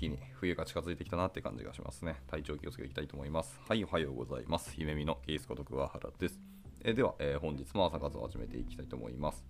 [0.00, 2.16] 気に冬が近づいてきたなって感じがしますね。
[2.26, 3.60] 体調気をつけていきたいと思います。
[3.68, 4.72] はい、おはようございます。
[4.72, 6.40] 姫美のケースこと桑原です。
[6.82, 9.44] えでは、えー、本日も朝活を始めていきたいと思います。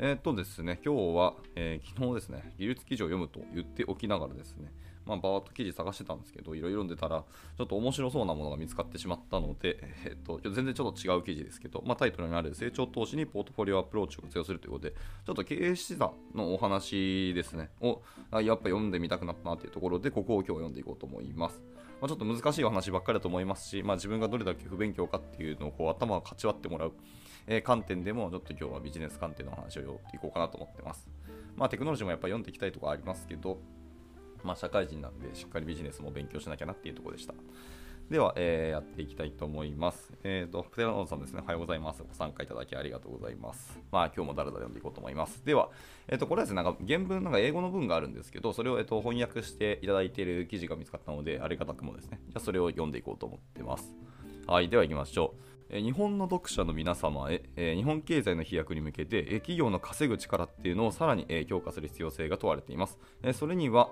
[0.00, 4.72] えー、っとですね、今日は、えー、昨日ですね、技術記事を読むと言っておきながらですね、
[5.04, 7.24] まあ、バーッと記事探してたんですけど、いろいろ読んでたら、
[7.56, 21.60] ちょっと面白そうなものが見つかってしまったので、えっと、全然ちょっと違う記事ですけど、まあ、タイトルにある成長投資にポートフォリオアプローチを活用するということで、ちょっと経営資産のお話ですね、をやっぱ読んでみたくなったなというところで、ここを今日読んでいこうと思います。
[22.00, 26.92] まあ、ちょっと難しいお話ばっかりだと思いますし、まあ、自分がどれだけ不勉強かっていうのをこう頭をかち割ってもらう、
[27.46, 31.08] えー、観点でも、ちょっと今日はビジネス観点の話を読んでいこうかなと思ってます。
[31.56, 33.58] まあ、テクノロジーもやっぱ読んでいきたいところありますけど、
[34.44, 37.34] まあ、社会人なんでしっかりビジネスも勉強しなきゃなっていうところでした。
[38.10, 40.14] では、えー、やっていきたいと思います。
[40.24, 41.42] えっ、ー、と、プテラノーさんですね。
[41.44, 42.02] おはようございます。
[42.02, 43.78] ご参加いただきありがとうございます。
[43.92, 45.44] まあ、今日もだらだら読んでいこうと思います。
[45.44, 45.68] では、
[46.08, 53.94] えっ、ー、と、これはですね、なんか原文、なんか英語の文があるんですけど、それを、えっと翻訳していただいている記事が見つかったので、ありがたくもですね、じゃそれを読んでいこうと思ってます。
[54.46, 55.57] はい、では行きましょう。
[55.70, 57.42] 日本の読者の皆様へ、
[57.76, 62.98] 日本経済の飛躍に向けて、企業の稼ぐ力っていうのをさらに、強化する必要性が問われています。
[63.34, 63.90] それには、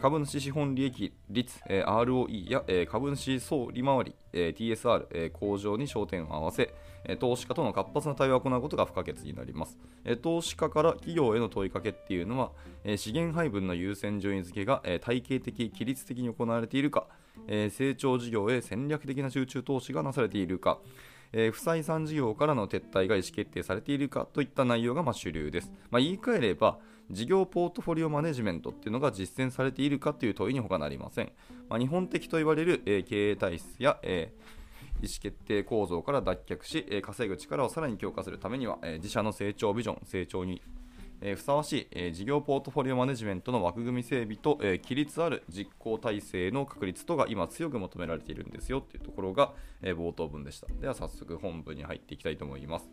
[0.00, 6.74] 株主資本利益率、ROE や、株主総利回り、TSR、向上に焦点を合わせ、
[7.18, 9.78] 投資家との活発な対話を行うことが不可欠になります。
[10.20, 12.52] 投資家から企業への問いかけっていうのは、
[12.98, 17.06] 資源配分の優先順位付けが、体系的、規律的に行われているか、
[17.48, 20.78] え成長事業へ戦略的な集中投資がなされているか、
[21.32, 25.72] えー、不採算事業からの撤退が意思決定されているかといった内容がま主流です。
[25.90, 26.78] まあ、言い換えれば、
[27.10, 31.32] 事業ポートフォリオマネジメントっていうのが実践されているかという問いに他なりません。
[31.68, 34.32] まあ、日本的と言われる、えー、経営体質や、え
[35.02, 40.62] 意思決定構造から脱却し、え稼ぐ力をさらに強化するためには、え自社の成長ビジョン、成長に
[41.20, 50.66] えー、ふさわしい、えー、事業ポートフォリオマネジメントの枠組み整備と、えー、規律ある実行体制の確立とが今強く求められているんですよというところが、え冒頭文でした。
[50.80, 52.88] では早速本文に入っていきたいと思います。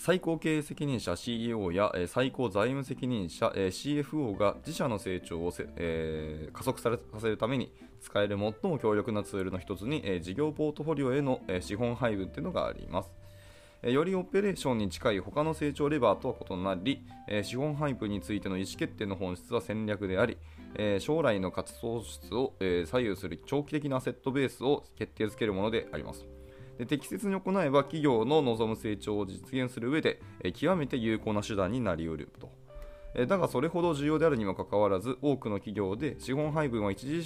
[0.00, 13.10] 最高経営責任者 CEO や、最高財務責任者、CFO が自社の成長をえー、加速させるために使える最も強力なツールの一つに、事業ポートフォリオへの、資本配分というのがあります。
[13.82, 17.04] よりオペレーションに近い他の成長レバーとは異なり、
[17.44, 20.36] 資本配分についての意思決定の本質は戦略であり、
[20.98, 26.26] 将来の価値創出を左右する長期的なアセットベースを決定づけるものであります。
[26.76, 30.20] で適切に行えば企業の望む成長を実現する上で、
[30.54, 32.50] 極めて有効な手段になり得ると。
[33.26, 37.22] だがそれほど重要であるにもかかわらず多くの企業で資本配分は著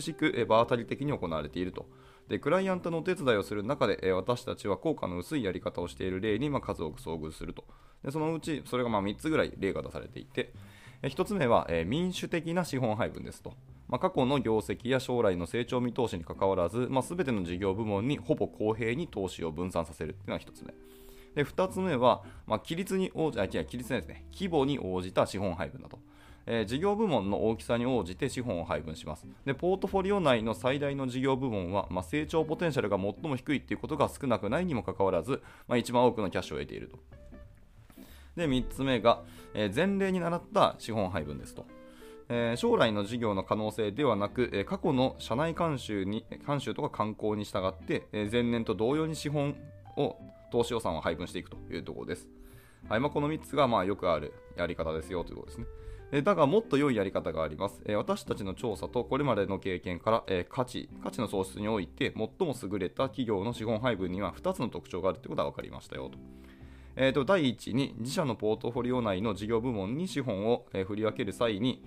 [0.00, 1.86] しく場当たり的に行われていると
[2.28, 7.64] でクライアントのお手伝いをする中で、え私たちは効果の薄いやり方をしている例に、ま数多く遭遇すると。
[8.04, 10.52] でそのうちそれがま3つぐらい例が出されていて、
[11.02, 13.54] え1つ目は、え民主的な資本配分ですと、
[13.88, 20.72] まあ、過去の業績や将来の成長見通しにかかわらず、まあ、全ての事業部門にほぼ公平に投資を分散させるというのが1つ目。
[21.34, 22.76] で2つ目は、規
[24.48, 25.98] 模に応じた資本配分だと。
[26.46, 29.26] えー、事業部門の大きさに応じて資本を配分します。
[29.44, 36.98] でポートフォリオ内の最大の事業部門は、まあ、成長ポテンシャルが最も低いということが少なくないにもかかわらず、まあ、一番多くのキャッシュを得ていると。
[38.36, 39.22] で3つ目が、
[39.54, 41.66] えー、前例に倣った資本配分ですと。
[42.32, 49.56] え、将来の事業の可能性ではなく、え、過去の社内監修に監修とか観光に従って、え、前年と同様に資本
[49.96, 50.16] を
[50.52, 52.28] 投資予算を配分していくというところです。
[52.88, 55.66] はいまあ、この3つがまあよくあるやり方ですよということですね。
[56.24, 57.80] だがもっと良いやり方があります。
[57.94, 66.18] 私たちの調査とこれまでの経験から価値、価値の創出において最も優れた企業の資本配分には2つの特徴があるということが分かりましたよと。
[66.96, 71.84] えー、と第1に自社のポートフォリオ内の事業部門に資本を、振り分ける際に、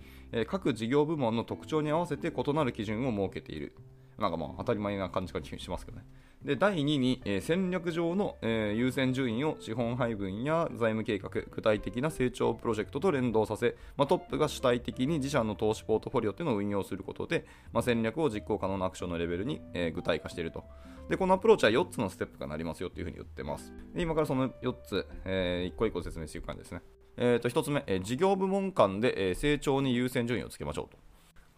[0.47, 3.75] 各事業部門の特徴に合わせて異なる基準を設けている。
[4.19, 6.05] なんかまあ当たり前な感じがしますけどね。
[6.43, 20.65] で第2に、えー、戦略上の、えー、優先順位を資本配分や財務計画、具体的な成長プロジェクトと連動させ、まあ、トップが主体的に自社の投資ポートフォリオというのを運用することで、まあ、戦略を実行可能なアクションのレベルに、えー、具体化していると。
[21.09, 23.73] で、このアプローチは4つのステップがなりますよというふうに言ってます。
[23.93, 26.81] で今からその4つ、えー、1個1個説明していく感じですね。
[27.15, 31.02] えー、と1つ目、え、事業部門間で、え、成長に優先順位をつけましょうと。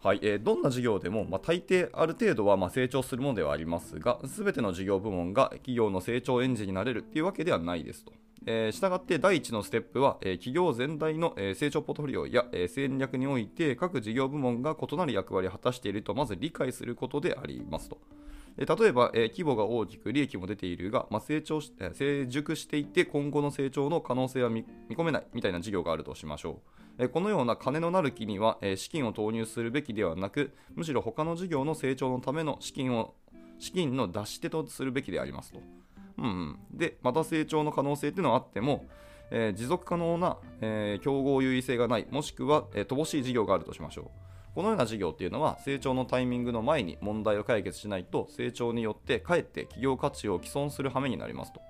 [0.06, 8.12] はいえー、どんな事業でも、まあ、大抵ある程度はま成長するものではありますが、すべての事業部門が企業の成長エンジンになれるというわけではないですと。
[8.46, 17.98] えー、したがって第1のステップは、えー、企業全体の、え、成長ポートフォリオや、え戦略において各事業部門が異なる役割を果たしているとまず理解することでありますと。
[18.56, 26.85] で例えば、え、規模が大きく利益も出ているが、まあ、成長し成熟していて今後の成長の可能性は見込めないみたいな事業があるとしましょう。
[27.12, 33.14] このような金のなる木には、資金を投入するべきではなくむしろ他の事業の成長のための資金を
[33.58, 35.60] 資金の出し手とするべきでありますと。
[36.18, 38.86] うんうん、でまた成長の可能性っていうのはあっても、
[39.30, 44.04] えー、持続可能な、えー、競合優位性がないもしくは、えー、乏しい事業があるとしましょう。
[44.54, 51.60] このような事業っていうのは成長のタイミングの前に問題を解決しないと成長によってかえって企業価値を毀損する羽目になりますと。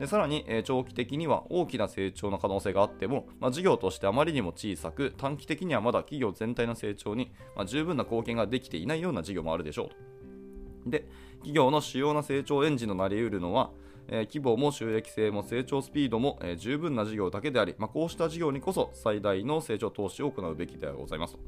[0.00, 9.88] でさらに、えー、長期的には大きな成長の可能性があっても、まあ、事業としてあまりにも小さく短期的にはまだ企業全体の成長に、まあ、十分な貢献ができていないような事業もあるでしょう
[10.84, 10.90] と。
[10.90, 11.04] で
[11.34, 13.72] 企業の主要な成長エンジンとなり得るのは、
[14.08, 21.40] えー、規模も収益性も成長スピードも、えー、十分な事業だけであり、まあ、こうした事業にこそ最大の成長投資を行うべきではございますと。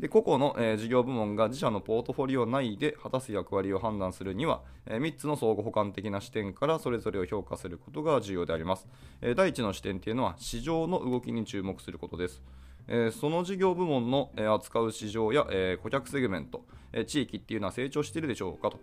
[0.00, 8.88] で個々の、えー、事業部門が自社のポートフォリオ内で果たす役割を判断するには、えー、3つの相互補完的な視点からそれぞれを評価することが重要であります。
[9.20, 12.42] えー、第1の視点というのは市場の動きに注目することです。
[12.88, 18.80] えその事業部門の、え扱う市場や、え顧客セグメント、え地域っていうのは成長しているでしょうかと。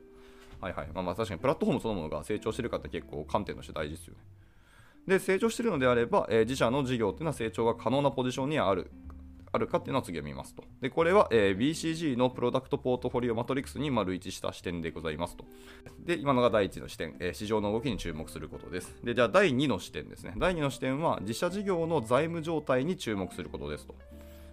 [0.62, 0.88] はいはい。
[0.94, 4.20] まあ、まあ確かにプラットフォームそのものが成長しているかって結構観点として大事ですよね。
[5.08, 8.90] で、成長しているのであれば、え自社の事業っていうのは成長が可能なポジションにある
[9.58, 10.64] あるかっていうのを次は見ますと。
[10.82, 15.46] で、これは、えー、BCG のプロダクトポートフォリオマトリックスに丸一した視点でございますと。
[16.06, 18.96] で、今のが第1の視点、えー、市場の動きに注目することです。
[19.04, 20.34] で、じゃあ第2の視点ですね。
[20.38, 23.96] 第2の視点は自社事業の財務状態に注目することですと。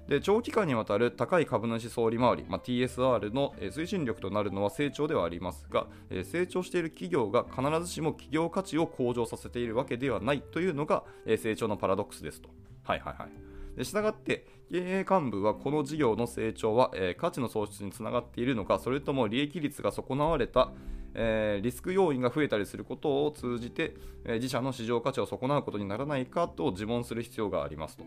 [0.09, 5.87] で長期間にわたる高い株主総利回り、まあ、TSR の推進力となるのは成長ではありますが、
[6.25, 12.51] 成長している企業が必ずしも企業価値を向上させているわけではないというのが成長のパラドックスですと。
[12.83, 13.54] はいはいはい。
[13.83, 20.71] したがって経営幹部はこの事業の成長は、えー、価値の創出につながっているのかそれとも利益率が損なわれた、
[21.15, 23.95] えー、リスク要因が増えたりすることを通じて、
[24.25, 28.05] えー、自社の市場価値を損なうことにならないかと自問する必要がありますと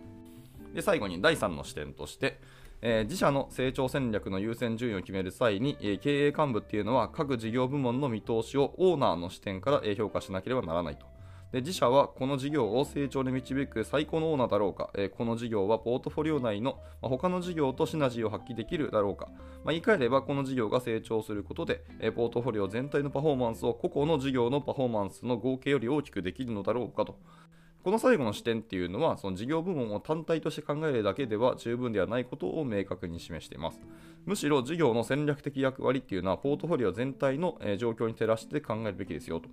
[0.74, 2.40] で最後に第3の視点として
[2.82, 11.17] えー、自社の成長戦略の優先順位を決める際に、えー、経営幹部っていうのは各事業部門の見通しをオーナーの視点から、えー、評価しなければならないと。
[11.62, 19.30] 自社はこの事業を成長に導く最高のオーナーだろうか、え、この事業はポートフォリオ内の、ま、他の事業とシナジーを発揮できるだろうか、
[19.64, 27.20] ま、言い換えればこの事業が成長することで、え、ポートフォリオ全体のパフォーマンスを個々の事業のパフォーマンスの合計より大きくできるのだろうかと。
[27.88, 33.80] この最後の視点っていうのは、その事業部門を単体として考えるだけでは十分ではないことを明確に示しています。
[34.26, 39.48] むしろ事業の戦略的役割っていうのは、ポートフォリオ全体の状況に照らして考えるべきですよと。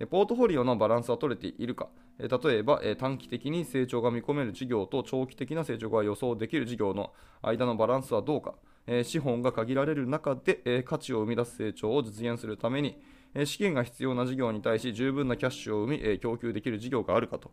[0.00, 1.88] でポートフォリオのバランスは取れているか、
[2.18, 2.28] 例
[2.58, 8.56] えば短期的に成長が見込める事業と長期的な成長が予想できる事業の間のバランスはどうか、
[9.04, 12.98] 資本が限られる中で価値を生み出す成長を実現するために、
[13.44, 17.50] 資金が必要な事業に対し十分なキャッシュを生み、供給できる事業があるかと。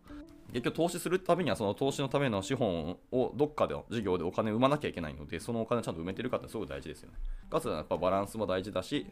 [0.53, 7.17] 結局投資するためにはその投資のための資本をどっかで事業でお金を生まなきゃいけないのでそのお金をちゃんと埋めてるかってすごい大事ですよね。
[7.49, 9.07] かつやっぱバランスも大事だし、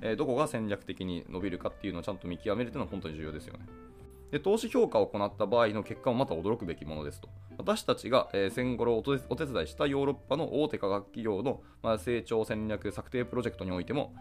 [0.00, 3.66] え、どこが戦略的に伸びるかっていうのをちゃんと見極めるというのは本当に重要ですよね。
[4.30, 7.28] で投資評価を行った場合の結果もまた驚くべきものですと。
[7.58, 14.14] 私たちが、え、戦後お手伝いしたヨーロッパの大手科学企業の、ま、成長戦略策定プロジェクトにおいても、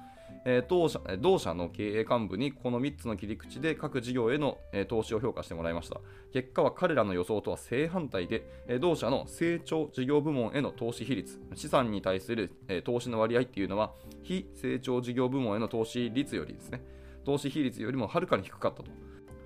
[0.49, 5.99] え、当社同社の経営幹部にこの3つの切り口で各事業への、え、投資を評価してもらいました。
[6.31, 13.93] 結果は彼らの予想とは正反対で、え、同社の成長事業部門への投資比率、資産に対する、え投資の割合っていうのは、
[14.23, 16.81] 非成長事業部門への投資率よりですね、
[17.25, 18.91] 投資比率よりもはるかに低かったと。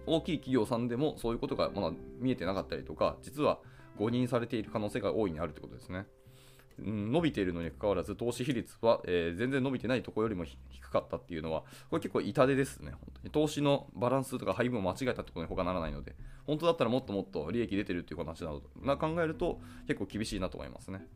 [0.05, 3.59] 大きい企業さんでもそういうことがまだ見えてなかったりとか、実は
[3.97, 6.05] 誤認されている可能性が大いにあるということですね。
[6.79, 13.29] 伸びているのにかかわらず、投資比率は、えー、全然伸びてないところよりも低かったっていうのは、これ結構痛手ですね、本当に。
[13.31, 21.07] 投資のバランスとか配分を間違えたってことに他ならないので、本当だったらもっともっと利益出てるっていう話などな考えると、結構厳しいなと思いますね。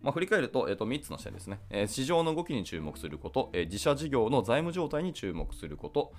[0.00, 6.12] まあ、振り返ると,、えー、と3つの視点ですね、えー、市場の動きに注目すること、えー、自社事業の財務状態に注目すること、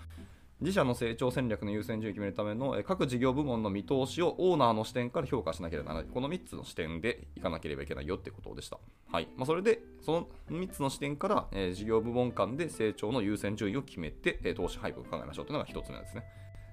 [0.62, 6.14] 自社の成長戦略の優先順位を決めるための各事業部門の見通しをオーナーの視点から評価しなければならない。
[6.14, 8.78] この3つの視点でいかなければいけないよってことでした。
[9.10, 9.30] はい。
[9.38, 16.24] まあ、それで、その3つの視点から、えー、事業部門間で成長の優先順位を決めて、えー、投資配分を考えましょうというのが1つ目ですね。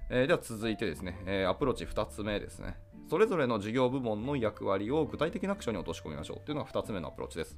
[0.09, 2.75] えー、では続いてですね、えアプローチ2つ目ですね。
[3.09, 7.57] それぞれの事業部門の役割を具体的なアクションに落とし込みましょうというのが2つ目のアプローチです。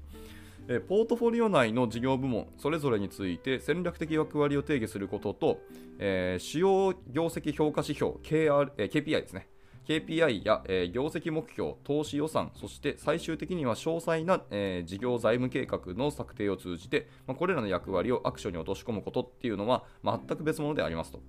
[0.72, 5.62] えポートフォリオ内の事業部門それぞれについて戦略的役割を定義することと、
[5.98, 9.50] えー、主要業績評価指標 KR、え KPI ですね
[9.88, 21.24] KPI や、えー業績目標、投資予算、そして最終的には詳細な、えー事業財務計画の策定を通じて、まあ、これらの役割をアクションに落とし込むことっていうのは全く別物でありますと。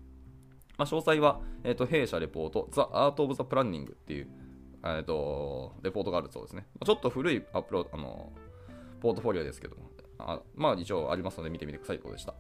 [0.76, 4.28] まあ、詳細は、えー、と弊社レポート、The Art of the Planning っていう、
[4.84, 6.66] えー、とレポートがあるそうですね。
[6.84, 8.30] ちょっと古いアプロード、あの
[9.00, 12.34] ポートフォリオですけども、あまあ一応ありますので見てみてくださいということでした。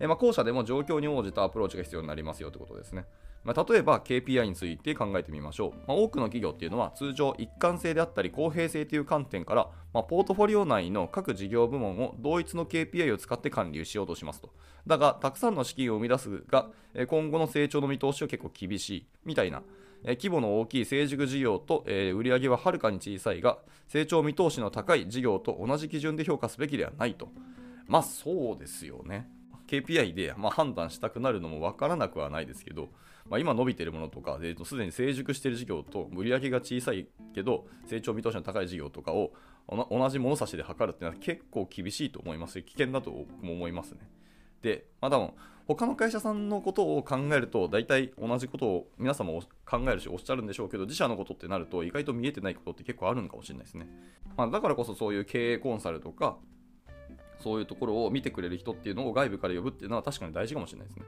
[0.00, 3.06] えまあ、後者でも状況に応じたアプローチが必要になりますよということですね。
[3.44, 5.70] まあ、例えば KPI について考えてみましょう。
[5.88, 14.52] まあ、多くの企業っていうのは通常一貫性であったり公平性という観点から、まあ、ポートフォリオ内の各事業部門を同一の KPI を使って管理しようとしますと。
[14.86, 19.62] だが、たくさんの資金を生み出すが、え今後の成長の見通しは結構厳しいみたいな。
[20.04, 27.28] え規模の大きい成熟事業と、えー売上ははるかに小さいが、成長見通しの高い事業と同じ基準で評価すべきではないと。
[27.86, 29.28] まあそうですよね。
[29.68, 32.88] KPI で、まあ、判断したくなるのも分からなくはないですけど、
[33.28, 39.32] まあ、今伸びてるものとか、えーとすでに成熟している事業と売上が小さいけど成長見通しの高い事業とかを
[39.68, 44.00] 同じ物差しで測るっていうのは結構厳しいと思います危険だとも思いますね。
[44.62, 45.30] で、まあ、多分
[45.68, 53.86] 他の会社さんのことを考えると大体同じことを皆様も考えるしおっしゃるんでしょうけど自社のことってなると意外と見えてないことって結構あるのかもしれないですね。
[54.34, 56.38] まあ、だからこそそういう経営コンサルとか
[57.42, 61.04] そういうところを見てくれる人っていうのを外部から呼ぶっていうのは確かに大事かもしれないですね。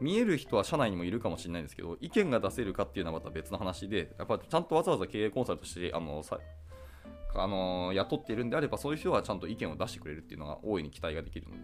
[0.00, 6.38] 見える人は社内にもいるかもしれないんですけど、意見が出せるかっていうのはまた別の話で、やっぱちゃんとわざわざ経営コンサルとしてあのさ
[7.34, 11.62] あの雇っているんであれば、そういう人はちゃんと意見を出してくれるっていうのが大いに期待ができるので、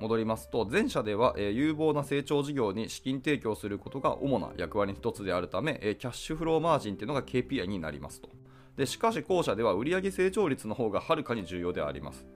[0.00, 8.30] 戻りますと、前者では、えー有望な成長事業に資金提供することが主な役割の一つであるため、えーキャッシュフローマージンというのが KPI になりますと。
[8.76, 12.26] でしかし後者では売上成長率の方がはるかに重要であります。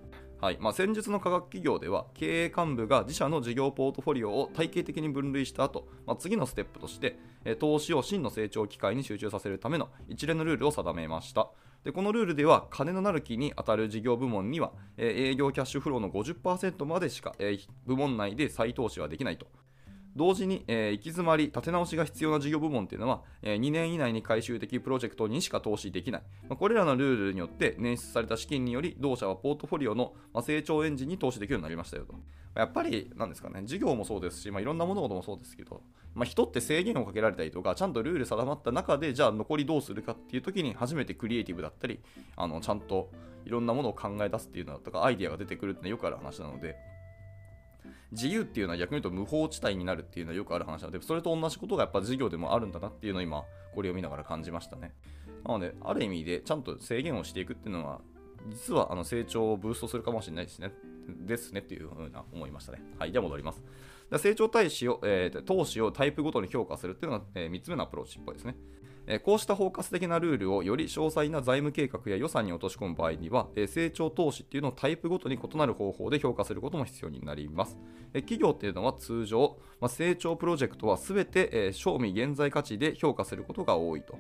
[0.45, 0.59] はい。
[0.61, 7.17] まあ、先日の科学企業では経営幹部が自社の事業ポートフォリオを体系的に分類した後、まあ次のステップとして
[7.59, 11.49] 投資を真の成長機会に集中させるための一連のルールを定めました。
[11.83, 17.35] でこのルールでは金のなる木に当たる事業部門には、営業キャッシュフローの50%までしか、
[17.87, 19.47] 部門内で再投資はできないと。
[20.17, 26.23] 同時に、えー行き詰まり、立て直しが必要な事業部門っていうのは、えー2年以内に回収的プロジェクトにしか投資できない。
[26.49, 32.15] まあこれらのルールによって捻出された資金により、同社はポートフォリオの、まあ成長エンジンに投資できるようになりましたよと。
[32.55, 35.83] やっぱり、なんですかね、事業もそうですし、まあ、いろんな物事もそうですけど、
[36.15, 41.99] まあ、人って制限をかけられたりとか、ちゃんとルール定まった中で、じゃあ残りどうするかっていう時に、初めてクリエイティブだったり、
[42.37, 43.11] あのちゃんと
[43.45, 46.77] いろんなものを考え出すっていうのとか、アイデアが出てくるっていうのはよくある話なので、
[48.15, 53.45] 自由っていうのは逆に言うと無法地帯になるっていうのはよくある話なので、それと同じことがやっぱ事業でもあるんだなっていうのを今、
[53.75, 54.95] これを見ながら感じましたね。
[55.45, 58.01] なので、ある意味でちゃんと制限をしていくっていうのは、
[58.49, 60.73] 実はあの成長をブーストするかもしれないですね。
[61.09, 62.83] ですねっていうふうな思いましたね。
[62.99, 63.63] はい、では戻ります。
[64.19, 68.57] 成長投資を、えー投資をタイプごとに評価するっていうのが、え3つ目のアプローチっぽいですね。
[69.07, 77.79] えこうした包括的なルールをより詳細な財務計画や予算に落とし込む場合には、え成長投資っていうのをタイプごとに異なる方法で評価することも必要になります。
[78.15, 84.19] え企業っていうのは通常、ま、成長プロジェクトは全て、え賞味現在価値で評価することが多いと。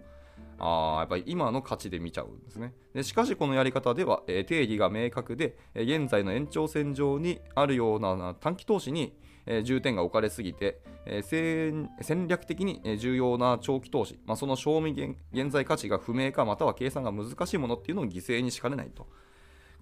[0.59, 2.73] あやっぱり今の価値で見ちゃうんですね。
[2.95, 19.09] でしかし、このやり方では、え定義が明確で、え現在の延長線上にあるような短期投資に、え重点が置かれすぎて、え戦略的に重要な長期投資、まあ、その賞味現現在価値が不明か、または計算が難しいものっていうのを犠牲にしかねないと。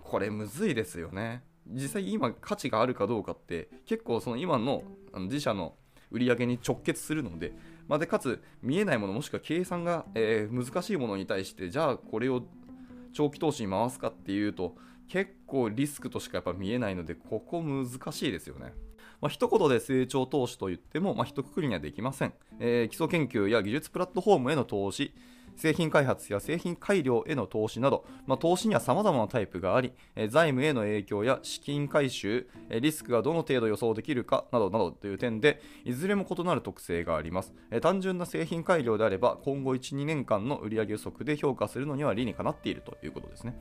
[0.00, 1.42] これむずいですよね。
[1.66, 5.74] 実際今価値があるかどうかって結構その今のあの自社の
[6.10, 7.52] 売り上げに直結するので、
[7.88, 12.42] まあ、でかつ見えないものもしくは計算が、え難しいものに対してじゃあこれを
[13.12, 14.74] 長期投資に回すかっていうと
[15.08, 18.74] 結構リスクとしかやっぱ見えないのでここ難しいですよね。
[19.22, 25.14] まあ、一言で成長投資と言っても、まあ、一括りにはできません、えー基礎研究や技術プラットフォームへの投資、
[25.54, 37.54] 製品開発や製品改良への投資など、まあ、投資には様々なタイプがあり、えー財務への影響や資金回収、えーリスクがどの程度予想できるかなどなどという点で、いずれも異なる特性があります。
[37.70, 43.54] えー単純な製品改良であれば、今後1、2年間の売上予測で評価するのには理にかなっているということですね。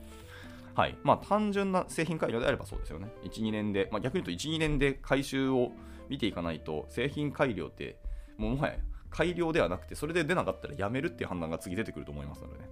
[0.74, 0.96] はい。
[1.02, 3.08] まあ、単純な製品改良であればそうですよね。
[3.24, 5.72] 1、2年で、まあ、逆に言うと1、2年で回収を
[6.08, 7.98] 見ていかないと、製品改良って、
[8.38, 8.74] もうもはや
[9.10, 12.68] 改良ではなくて、それで出なかったらやめるっていう判断が次出てくると思いますのでね。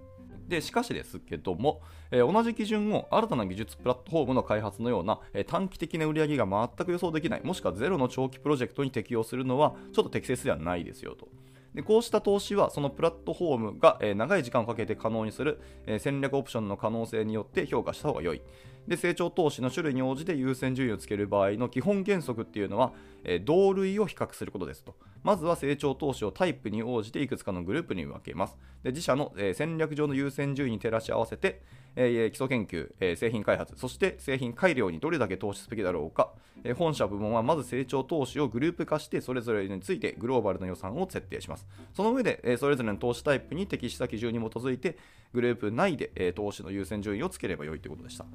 [0.47, 1.81] でしかしですけども、
[2.11, 11.29] えー同じ基準を新たな技術プラットフォームの開発のような、えー短期的な売り上げが全く予想できない、もしくはゼロの長期プロジェクトに適用するのは、ちょっと適切ではないですよと。
[11.75, 18.41] でこうした投資はそのプラットフォームが、え、長い時間をかけて可能にする、え、戦略オプションの可能性によって評価した方が良い。
[18.87, 24.95] で成長投資の種類に応じて優先順位をつける場合の基本原則っていうのは、え、同類を比較することですと。
[25.23, 28.57] まずは成長投資をタイプに応じていくつかのグループに分けます。
[28.83, 31.61] で自社の、えー、戦略上の優先順位に照らし合わせて、
[31.95, 36.31] えー、基礎研究、えー、製品開発、そして製品改良にどれだけ投資すべきだろうか、
[36.63, 41.67] えー、本社部門はまず成長投資をグループ化して、それぞれについてグローバルな予算を設定します。
[41.93, 44.97] その上で、えー、それぞれの投資タイプに適した基準に基づいて、
[45.33, 48.25] グループ内で、えー、投資の優先順位をつければよいということでした。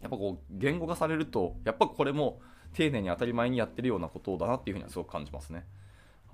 [0.00, 2.40] やっぱこう、言語化されると、やっぱこれも
[2.74, 5.64] 丁寧に当たり前にやってるようなことだなっていうふうにはすごく感じますね。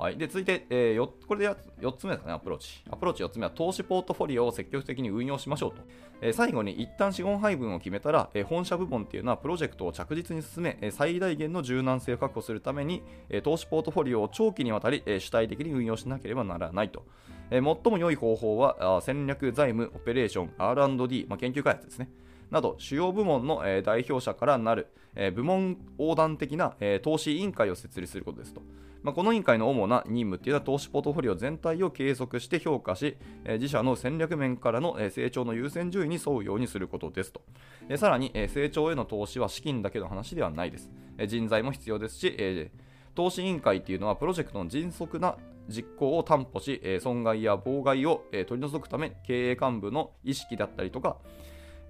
[0.02, 2.82] はい、で続いて、えー、これで4つ目ですかね、アプローチ。
[2.90, 5.76] アプローチ4つ目は投資ポートフォリオを積極的に運用しましょうと。
[6.20, 17.06] えー、最後に一旦資本配分を決めたら、えー、本社部門っていうのはプロジェクトを着実に進め、え最大限の柔軟性を確保するために、え投資ポートフォリオを長期にわたり、え主体的に運用しなければならないと。
[17.52, 22.10] え最も良い方法は戦略、財務、オペレーション、R&D、まあ、研究開発ですね。
[22.50, 28.62] など主要部門の、え代表者からなる、え部門横断的な、え投資委員会を設立することですと。
[29.02, 37.42] まあ、この委員会の主な任務っていうのは投資ポートフォリオ全体を計測して評価し、え自社の戦略面からの、え成長の優先順位に沿うようにすることですと。
[37.88, 40.88] えさらに、え成長への投資は資金だけの話ではないです。
[41.18, 42.70] え人材も必要ですし、え
[43.16, 45.36] 投資委員会っていうのはプロジェクトの迅速な
[45.68, 51.16] 実行を担保し、損害や妨害を、取り除くため経営幹部の意識だったりとか、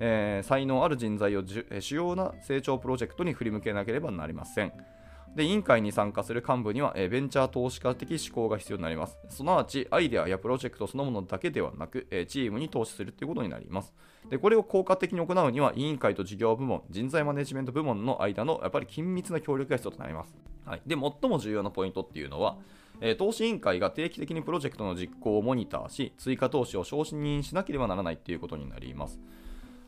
[0.01, 1.45] え、才能ある人材を
[1.81, 4.73] 主要な成長プロジェクトに振り向けなければなりません。
[5.35, 9.17] で委員会に参加する幹部には、えベンチャー投資家的思考が必要になります。
[9.31, 13.95] すなわち、アイデアやプロジェクトそのものだけではなく、えチームに投資するということになります。
[14.29, 20.35] でこれを効果的に行うには、委員会と事業部門、人材マネジメント部門の間のやっぱり緊密な協力が必要となります。
[20.67, 22.59] はい、で最も重要なポイントっていうのは、
[23.01, 29.19] え投資委員会が定期的にプロジェクトの実行をモニターし、追加投資を承認しなければならないということになります。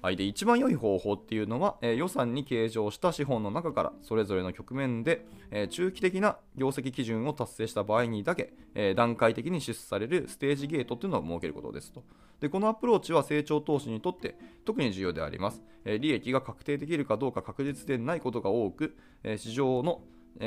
[0.05, 12.05] はい、で一番良い方法っていうのは、えー、予算に計上した資本の中からそれぞれの局面で、えー、中期的な業績基準を達成した場合にだけ、えー、段階的に支出されるステージゲートっていうのを設けることですと。
[12.39, 15.63] でこのアプローチは成長投資にとって特に重要であります。
[15.87, 20.03] え利益が確定できるかどうか確実でないことが多く、え市場の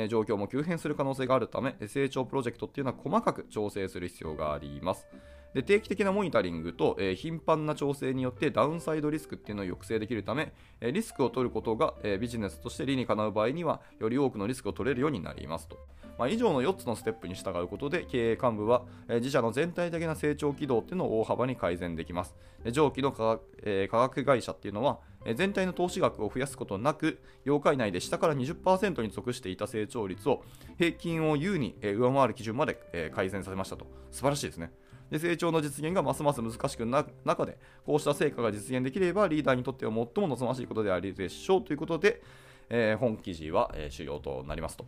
[0.08, 5.08] 状況も急変する可能性があるため成長プロジェクトっていうのは細かく調整する必要があります。
[5.54, 15.78] で定期的なモニタリングと、えー、頻繁な調整によってダウンサイドリスクっていうのを抑制できるため、え、リスクを取ることが、え、ビジネスとして理にかなう場合にはより多くのリスクを取れるようになりますと。
[16.18, 22.34] まあ、以上の4つのステップに従うことで経営幹部は、え、自社の全体的な成長軌道っていうのを大幅に改善できます。
[22.64, 24.98] で上記の科学,、え、科学会社っていうのは、
[25.34, 30.42] 全体の投資額を増やすことなく、業界内で下から20%に属していた成長率を
[30.76, 33.86] 平均を優に、上回る基準まで、改善させましたと。
[34.10, 34.72] 素晴らしいですね。
[35.10, 42.22] で成長の実現がますます難しくなる中で、こうした成果が実現できれば、リーダーにとっては最も望ましいことでありでしょうということで、
[42.68, 44.86] えー、本記事は、えー、終了となりますと。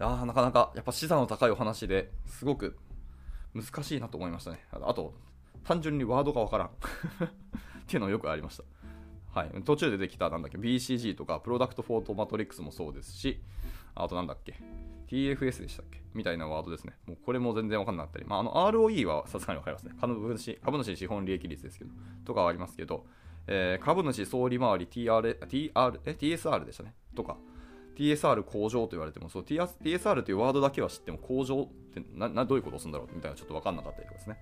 [0.00, 2.78] あなかなかやっぱ資産の高いお話ですごく
[3.52, 4.64] 難しいなと思いましたね。
[4.72, 5.14] あと、
[5.64, 6.70] 単純にワードがわからん っ
[7.86, 8.64] ていうのがよくありました。
[9.38, 13.40] はい、途中でできたなんだっけ BCG とかプロダクトフォートマトリックスもそうですし、
[13.94, 14.54] あとなんだっけ
[15.08, 16.00] TFS でしたっけ？
[16.14, 16.94] みたいなワードですね。
[17.06, 19.92] もうこれも全然わかんなかったり、まあ、あの ROE はさすがにわかりますね。
[20.00, 21.90] 株主株主資本利益率ですけど、
[22.24, 23.06] とかありますけど、
[23.46, 26.94] えー、株主総利回り TR TR え？TSR でしたね。
[27.14, 27.36] とか、
[27.96, 34.38] TSR 向上と言われても、そう TSR というワードだけは知っても、向上ってななどういうことをするんだろうみたいなちょっとわかんなかったりとかですね。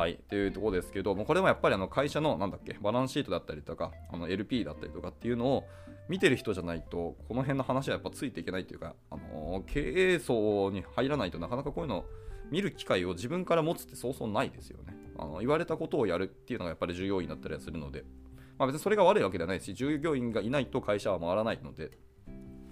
[0.00, 5.68] はい、っていうところですけど、もこれもやっぱりあの会社のなんだっけバランスシートだったりとか、あの LP だったりとかっていうのを
[6.08, 12.06] 見てる人じゃないと、この辺の話はやっぱついていけないというか、あの経営層に入らないとなかなかこういうの
[12.50, 14.96] 見る機会を自分から持つってそうそうないですよね。
[15.18, 18.04] あの言われたことをやるっていうのがやっぱり従業員だったりするので、
[18.58, 21.90] まあ、別にそれが悪いわけではないし、従業員がいないと会社は回らないので、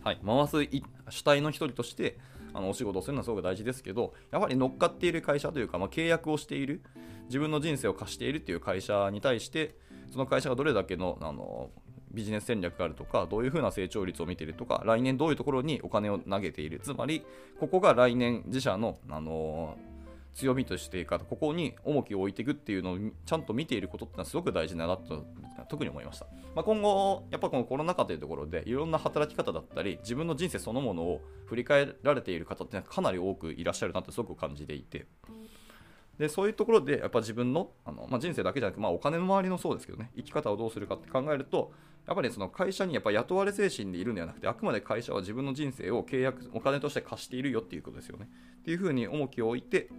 [0.03, 0.67] はい、回す
[1.11, 2.17] 主体の一人として、
[2.53, 6.83] あのお仕事をするのはすごく大事ですけど、やはり乗っかっている会社というか、まあ、契約をしている、
[7.27, 9.77] 自分の人生を貸しているという会社に対して、
[10.11, 11.71] その会社がどれだけのあの
[12.11, 17.25] ビジネス戦略があるとか、どういうふうな成長率を見ているとか、来年どういうところにお金を投げている、つまり、
[17.61, 19.77] ここが来年自社の、あの
[20.39, 25.27] 強みとしてか、ここに重きを置いていくっていうのをちゃんと見ていることってのはすごく大事だなと
[25.69, 26.27] 特に思いました。
[26.55, 35.07] まあ、今後、やっぱこのコロナ禍というところで、いろんな働き方だったり、自分の人生そのものを振り返られている方ってかなり多くいらっしゃるなってすごく感じていて、
[36.19, 41.73] でそういうところでやっぱ自分のあの、まあ、人生だけじゃなく、まあ、お金の周りもそうですけどね生き方をどうするかって考えると
[42.09, 48.29] やっぱりその会社にやっぱ雇われ精神でいるんではなくてあくまで会社は自分の人生を契約お金として貸しているよっていうことですよね
[48.61, 49.91] っていうふうに重きを置いて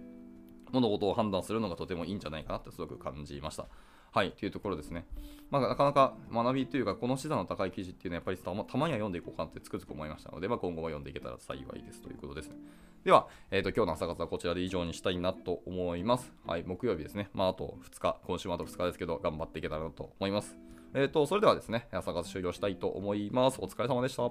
[0.72, 3.66] 物事を判断するのがとてもいいんじゃないかなってすごく感じました。
[4.12, 5.06] はい、というところですね。
[5.50, 12.56] まあ、なかなか学びというか、この資産の高い記事っていうのは、やっぱりたまには読んでいこうかなってつくづく思いましたので、まあ、今後は読んでいけたら幸いですということですね。
[13.04, 16.32] では、えーと、今日の朝活はこちらで以上にしたいなと思います。
[16.44, 17.30] はい、木曜日ですね。
[17.34, 20.58] まあ、あと2日、今週もあと2日ですけど、頑張っていけたらなと思います。
[20.92, 23.58] えっ、ー、と、それではですね、朝活終了したいと思います。
[23.62, 24.30] お疲れ様でした。